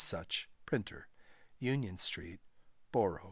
Such, 0.01 0.49
Printer, 0.65 1.09
Union 1.59 1.95
street, 1.95 2.39
Boro. 2.91 3.19